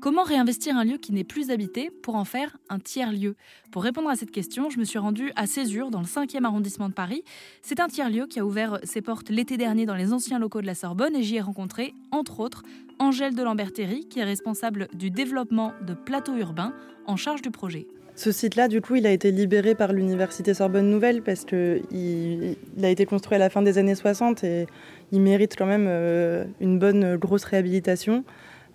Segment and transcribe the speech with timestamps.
[0.00, 3.36] Comment réinvestir un lieu qui n'est plus habité pour en faire un tiers-lieu?
[3.70, 6.88] Pour répondre à cette question, je me suis rendue à Césure, dans le 5e arrondissement
[6.88, 7.22] de Paris.
[7.60, 10.66] C'est un tiers-lieu qui a ouvert ses portes l'été dernier dans les anciens locaux de
[10.66, 12.62] la Sorbonne et j'y ai rencontré, entre autres,
[12.98, 16.72] Angèle de Lambertéry, qui est responsable du développement de plateaux urbains
[17.06, 17.86] en charge du projet.
[18.16, 22.84] Ce site-là, du coup, il a été libéré par l'Université Sorbonne Nouvelle parce qu'il il
[22.84, 24.66] a été construit à la fin des années 60 et
[25.12, 28.24] il mérite quand même euh, une bonne grosse réhabilitation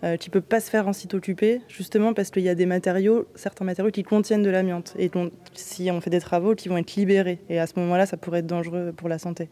[0.05, 2.53] euh, qui ne peut pas se faire en site occupé, justement parce qu'il y a
[2.53, 4.93] des matériaux, certains matériaux qui contiennent de l'amiante.
[4.99, 5.09] Et
[5.53, 7.39] si on fait des travaux, qui vont être libérés.
[7.49, 9.49] Et à ce moment-là, ça pourrait être dangereux pour la santé.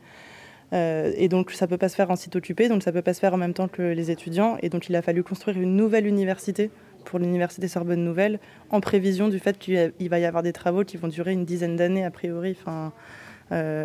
[0.73, 2.95] Euh, et donc, ça ne peut pas se faire en site occupé, donc ça ne
[2.95, 4.57] peut pas se faire en même temps que les étudiants.
[4.61, 6.69] Et donc, il a fallu construire une nouvelle université
[7.03, 8.39] pour l'Université Sorbonne Nouvelle,
[8.69, 11.75] en prévision du fait qu'il va y avoir des travaux qui vont durer une dizaine
[11.75, 12.55] d'années, a priori.
[12.59, 12.89] Enfin, euh,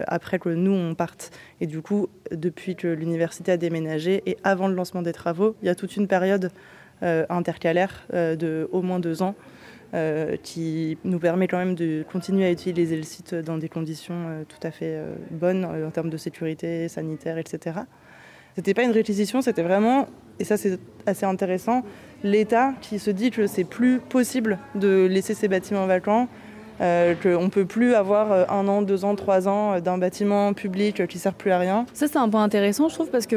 [0.06, 1.30] après que nous on parte.
[1.60, 5.66] Et du coup, depuis que l'université a déménagé et avant le lancement des travaux, il
[5.66, 6.50] y a toute une période
[7.02, 9.34] euh, intercalaire euh, de au moins deux ans
[10.42, 14.58] qui nous permet quand même de continuer à utiliser le site dans des conditions tout
[14.62, 17.78] à fait bonnes en termes de sécurité sanitaire, etc.
[18.54, 20.06] C'était pas une réquisition, c'était vraiment,
[20.40, 21.84] et ça c'est assez intéressant,
[22.22, 26.28] l'État qui se dit que c'est plus possible de laisser ces bâtiments vacants
[26.80, 29.98] euh, qu'on ne peut plus avoir euh, un an, deux ans, trois ans euh, d'un
[29.98, 31.86] bâtiment public qui ne sert plus à rien.
[31.92, 33.36] Ça, c'est un point intéressant, je trouve, parce que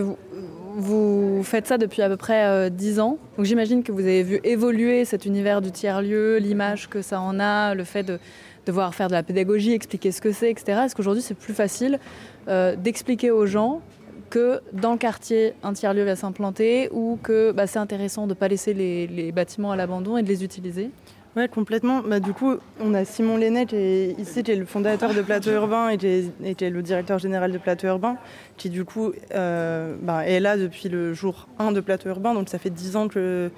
[0.75, 3.17] vous, faites ça depuis à peu près dix ans.
[3.37, 7.39] Donc j'imagine que vous avez vu évoluer cet univers du tiers-lieu, l'image que ça en
[7.39, 8.19] a, le fait de
[8.65, 10.83] devoir faire de la pédagogie, expliquer ce que c'est, etc.
[10.85, 11.99] Est-ce qu'aujourd'hui, c'est plus facile
[12.47, 13.81] d'expliquer aux gens
[14.29, 18.35] que dans le quartier, un tiers-lieu va s'implanter ou que bah, c'est intéressant de ne
[18.35, 20.91] pas laisser les bâtiments à l'abandon et de les utiliser?
[21.37, 22.01] Oui, complètement.
[22.01, 25.21] Bah, du coup, on a Simon Lennet, qui est, ici, qui est le fondateur de
[25.21, 28.17] Plateau Urbain et qui est, le directeur général de Plateau Urbain,
[28.57, 32.33] qui du coup euh, bah, est là depuis le jour 1 de Plateau Urbain.
[32.33, 33.49] Donc ça fait 10 ans que,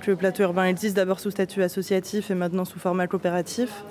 [0.00, 3.84] que Plateau Urbain existe, d'abord sous statut associatif et maintenant sous format coopératif.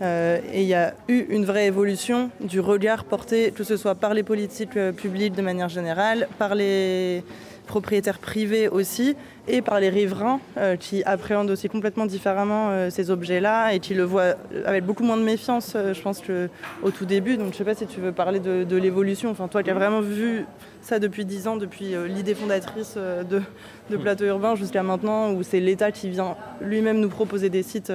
[0.00, 3.96] Euh, et il y a eu une vraie évolution du regard porté, que ce soit
[3.96, 7.24] par les politiques euh, publiques de manière générale, par les
[7.68, 9.14] propriétaires privés aussi,
[9.46, 13.94] et par les riverains euh, qui appréhendent aussi complètement différemment euh, ces objets-là et qui
[13.94, 14.34] le voient
[14.66, 17.36] avec beaucoup moins de méfiance, euh, je pense, qu'au tout début.
[17.36, 19.30] Donc je ne sais pas si tu veux parler de, l'évolution.
[19.30, 20.44] Enfin, toi qui as vraiment vu
[20.82, 23.42] ça depuis dix ans, depuis l'idée fondatrice de,
[23.90, 27.92] de, Plateau Urbain jusqu'à maintenant, où c'est l'État qui vient lui-même nous proposer des sites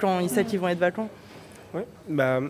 [0.00, 1.08] quand il sait qu'ils vont être vacants.
[1.74, 2.40] Oui, bah,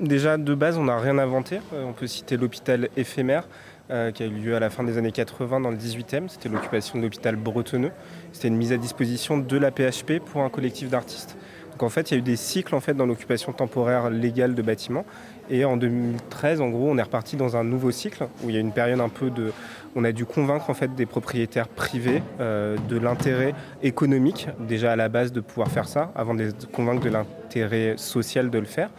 [0.00, 1.60] déjà de base, on n'a rien inventé.
[1.72, 3.48] on peut citer l'hôpital éphémère.
[3.90, 6.28] Euh, qui a eu lieu à la fin des années 80 dans le 18e.
[6.28, 7.90] C'était l'occupation de l'hôpital bretonneux.
[8.30, 11.36] C'était une mise à disposition de la PHP pour un collectif d'artistes.
[11.80, 14.54] Donc en fait, il y a eu des cycles en fait dans l'occupation temporaire légale
[14.54, 15.06] de bâtiments.
[15.48, 18.58] Et en 2013, en gros, on est reparti dans un nouveau cycle où il y
[18.58, 19.50] a une période un peu de,
[19.96, 24.96] on a dû convaincre en fait des propriétaires privés euh, de l'intérêt économique déjà à
[24.96, 28.66] la base de pouvoir faire ça, avant de les convaincre de l'intérêt social de le
[28.66, 28.90] faire.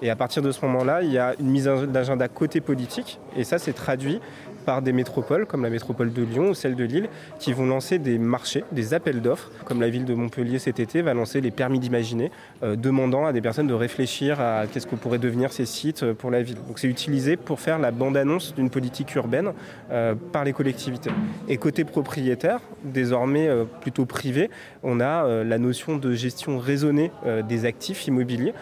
[0.00, 3.44] Et à partir de ce moment-là, il y a une mise d'agenda côté politique, et
[3.44, 4.18] ça c'est traduit
[4.64, 7.98] par des métropoles comme la métropole de Lyon ou celle de Lille qui vont lancer
[7.98, 11.50] des marchés, des appels d'offres, comme la ville de Montpellier cet été va lancer les
[11.50, 12.30] permis d'imaginer,
[12.62, 16.14] euh, demandant à des personnes de réfléchir à qu'est-ce que pourraient devenir ces sites euh,
[16.14, 16.58] pour la ville.
[16.66, 19.52] Donc c'est utilisé pour faire la bande-annonce d'une politique urbaine
[19.90, 21.10] euh, par les collectivités.
[21.48, 23.48] Et côté propriétaire, désormais
[23.80, 24.50] plutôt privé,
[24.82, 27.10] on a la notion de gestion raisonnée
[27.48, 28.54] des actifs immobiliers.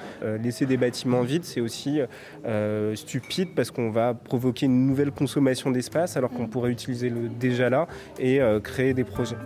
[0.43, 2.01] laisser des bâtiments vides, c'est aussi
[2.95, 7.71] stupide parce qu'on va provoquer une nouvelle consommation d'espace alors qu'on pourrait utiliser le déjà
[7.71, 7.87] là
[8.19, 9.37] et euh, créer des projets.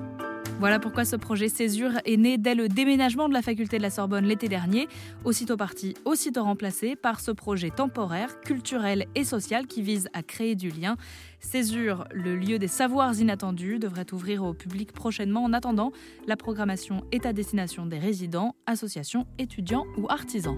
[0.58, 3.90] Voilà pourquoi ce projet Césure est né dès le déménagement de la faculté de la
[3.90, 4.86] Sorbonne l'été dernier,
[5.24, 10.54] aussitôt parti, aussitôt remplacé par ce projet temporaire, culturel et social qui vise à créer
[10.54, 10.96] du lien.
[11.40, 15.42] Césure, le lieu des savoirs inattendus, devrait ouvrir au public prochainement.
[15.42, 15.90] En attendant,
[16.28, 20.56] la programmation est à destination des résidents, associations, étudiants ou artisans.